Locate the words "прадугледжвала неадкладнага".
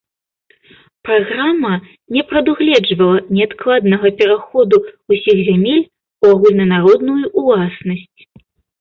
2.31-4.07